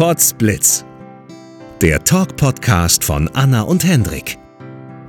Potsblitz. 0.00 0.86
Der 1.82 2.02
Talk-Podcast 2.02 3.04
von 3.04 3.28
Anna 3.34 3.60
und 3.60 3.84
Hendrik. 3.84 4.38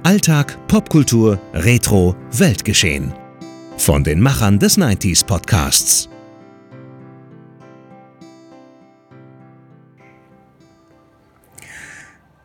Alltag, 0.04 0.58
Popkultur, 0.68 1.40
Retro, 1.54 2.14
Weltgeschehen. 2.34 3.14
Von 3.78 4.04
den 4.04 4.20
Machern 4.20 4.60
des 4.60 4.78
90s 4.78 5.26
Podcasts. 5.26 6.10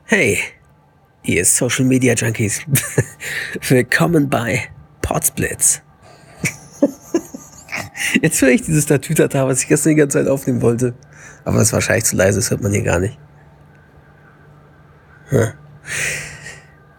Hey, 0.04 0.38
ihr 1.24 1.44
Social 1.44 1.84
Media 1.84 2.14
Junkies. 2.14 2.60
Willkommen 3.68 4.30
bei 4.30 4.68
Potsblitz. 5.02 5.82
Jetzt 8.22 8.40
höre 8.42 8.50
ich 8.50 8.62
dieses 8.62 8.86
Tatütata, 8.86 9.46
was 9.46 9.62
ich 9.62 9.68
gestern 9.68 9.90
die 9.90 9.96
ganze 9.96 10.18
Zeit 10.18 10.28
aufnehmen 10.28 10.62
wollte. 10.62 10.94
Aber 11.44 11.58
das 11.58 11.68
ist 11.68 11.72
wahrscheinlich 11.72 12.04
zu 12.04 12.16
leise, 12.16 12.38
das 12.38 12.50
hört 12.50 12.62
man 12.62 12.72
hier 12.72 12.82
gar 12.82 12.98
nicht. 12.98 13.18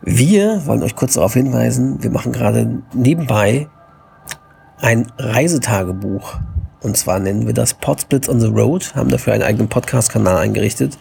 Wir 0.01 0.65
wollen 0.65 0.83
euch 0.83 0.95
kurz 0.95 1.13
darauf 1.13 1.33
hinweisen, 1.33 2.03
wir 2.03 2.11
machen 2.11 2.31
gerade 2.31 2.81
nebenbei 2.93 3.67
ein 4.79 5.11
Reisetagebuch. 5.17 6.39
Und 6.81 6.95
zwar 6.95 7.19
nennen 7.19 7.47
wir 7.47 7.53
das 7.53 7.73
Podsplits 7.73 8.29
on 8.29 8.39
the 8.39 8.47
Road, 8.47 8.95
haben 8.95 9.09
dafür 9.09 9.33
einen 9.33 9.43
eigenen 9.43 9.67
Podcast-Kanal 9.67 10.37
eingerichtet. 10.37 10.97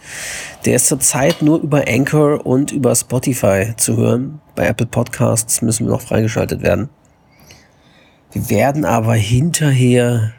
Der 0.65 0.77
ist 0.77 0.87
zurzeit 0.87 1.43
nur 1.43 1.61
über 1.61 1.85
Anchor 1.87 2.47
und 2.47 2.73
über 2.73 2.95
Spotify 2.95 3.75
zu 3.77 3.97
hören. 3.97 4.41
Bei 4.55 4.67
Apple 4.67 4.87
Podcasts 4.87 5.61
müssen 5.63 5.87
wir 5.87 5.93
noch 5.93 6.01
freigeschaltet 6.01 6.63
werden. 6.63 6.89
Wir 8.33 8.51
werden 8.51 8.85
aber 8.85 9.15
hinterher 9.15 10.33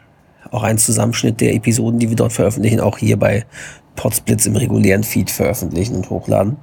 auch 0.50 0.62
einen 0.62 0.78
Zusammenschnitt 0.78 1.40
der 1.40 1.54
Episoden, 1.54 1.98
die 1.98 2.08
wir 2.08 2.16
dort 2.16 2.32
veröffentlichen, 2.32 2.80
auch 2.80 2.98
hier 2.98 3.18
bei 3.18 3.44
Podsplits 3.96 4.46
im 4.46 4.56
regulären 4.56 5.04
Feed 5.04 5.30
veröffentlichen 5.30 5.96
und 5.96 6.10
hochladen. 6.10 6.56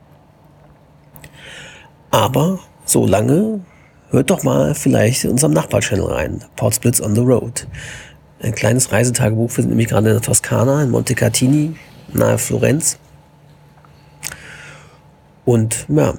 Aber 2.12 2.59
solange 2.86 3.59
hört 4.09 4.30
doch 4.30 4.44
mal 4.44 4.73
vielleicht 4.73 5.26
in 5.26 5.32
unserem 5.32 5.54
Nachbarchannel 5.54 6.06
rein, 6.06 6.44
Podsplits 6.56 7.02
on 7.02 7.16
the 7.16 7.22
Road. 7.22 7.67
Ein 8.42 8.54
kleines 8.54 8.92
Reisetagebuch. 8.92 9.50
Sind 9.50 9.70
nämlich 9.70 9.88
gerade 9.88 10.08
in 10.08 10.14
der 10.14 10.22
Toskana, 10.22 10.84
in 10.84 10.92
Montecatini, 10.92 11.76
nahe 12.14 12.38
Florenz. 12.38 13.00
Und 15.45 15.86
ja, 15.89 16.16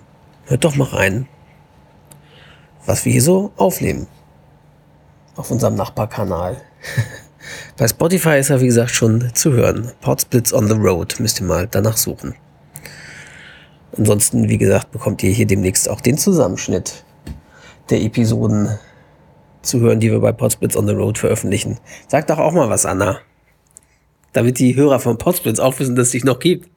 hört 0.47 0.65
doch 0.65 0.77
mal 0.77 0.89
rein, 0.89 1.27
was 2.85 3.05
wir 3.05 3.13
hier 3.13 3.23
so 3.23 3.53
aufnehmen. 3.57 4.07
Auf 5.37 5.51
unserem 5.51 5.75
Nachbarkanal. 5.75 6.57
Bei 7.77 7.87
Spotify 7.87 8.39
ist 8.39 8.51
er, 8.51 8.61
wie 8.61 8.67
gesagt, 8.67 8.91
schon 8.91 9.35
zu 9.35 9.53
hören. 9.53 9.93
Podsplits 10.01 10.53
on 10.53 10.67
the 10.67 10.75
Road. 10.75 11.21
Müsst 11.21 11.41
ihr 11.41 11.47
mal 11.47 11.69
danach 11.71 11.97
suchen. 11.97 12.35
Ansonsten, 13.97 14.49
wie 14.49 14.59
gesagt, 14.59 14.91
bekommt 14.93 15.23
ihr 15.23 15.31
hier 15.31 15.47
demnächst 15.47 15.89
auch 15.89 16.01
den 16.01 16.19
Zusammenschnitt 16.19 17.05
der 17.91 18.03
Episoden 18.03 18.79
zu 19.63 19.81
hören, 19.81 20.01
die 20.01 20.11
wir 20.11 20.21
bei 20.21 20.33
Podsplits 20.33 20.77
on 20.77 20.87
the 20.87 20.95
Road 20.95 21.19
veröffentlichen. 21.19 21.79
Sag 22.09 22.27
doch 22.27 22.39
auch 22.39 22.53
mal 22.53 22.69
was, 22.69 22.87
Anna. 22.87 23.21
Damit 24.33 24.59
die 24.59 24.77
Hörer 24.77 25.01
von 25.01 25.19
Podsplits 25.19 25.61
auch 25.61 25.79
wissen, 25.79 25.97
dass 25.97 26.09
es 26.09 26.13
dich 26.13 26.25
noch 26.25 26.39
gibt. 26.39 26.71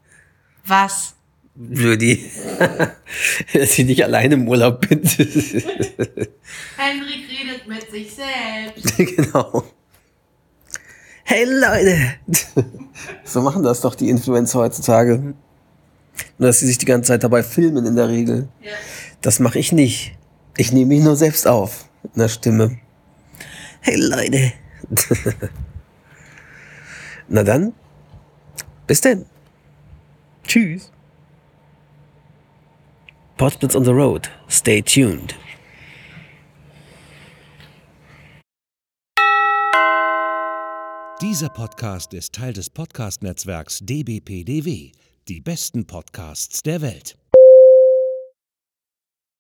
Was? 0.66 1.16
Blödi. 1.60 2.32
dass 3.54 3.78
ich 3.78 3.86
nicht 3.86 4.02
alleine 4.02 4.36
im 4.36 4.48
Urlaub 4.48 4.88
bin. 4.88 5.02
Henrik 5.04 6.32
redet 7.28 7.68
mit 7.68 7.92
sich 7.92 8.16
selbst. 8.16 8.98
genau. 9.18 9.66
Hey 11.26 11.44
Leute! 11.44 12.16
so 13.26 13.42
machen 13.42 13.62
das 13.62 13.82
doch 13.82 13.94
die 13.94 14.08
Influencer 14.10 14.60
heutzutage. 14.60 15.36
Nur, 16.38 16.48
dass 16.48 16.60
sie 16.60 16.68
sich 16.68 16.78
die 16.78 16.86
ganze 16.86 17.10
Zeit 17.10 17.26
dabei 17.26 17.44
filmen 17.44 17.86
in 17.86 17.98
der 17.98 18.08
Regel. 18.08 18.48
Ja. 18.62 18.72
Das 19.20 19.40
mache 19.40 19.60
ich 19.60 19.74
nicht. 19.74 20.18
Ich 20.56 20.72
nehme 20.72 20.96
mich 20.96 21.04
nur 21.04 21.18
selbst 21.18 21.46
auf. 21.46 21.90
Mit 22.04 22.16
einer 22.16 22.30
Stimme. 22.30 22.80
Hey 23.82 23.98
Leute! 23.98 24.54
Na 27.28 27.44
dann, 27.44 27.74
bis 28.88 29.02
denn. 29.02 29.26
Tschüss. 30.48 30.90
Podsplits 33.40 33.74
on 33.74 33.86
the 33.86 33.94
road. 33.94 34.28
Stay 34.50 34.82
tuned. 34.82 35.34
Dieser 41.22 41.48
Podcast 41.48 42.14
ist 42.14 42.34
Teil 42.34 42.52
des 42.52 42.70
Podcast-Netzwerks 42.70 43.80
dbpdw. 43.82 44.92
Die 45.30 45.40
besten 45.40 45.88
Podcasts 45.88 46.62
der 46.64 46.82
Welt. 46.82 47.18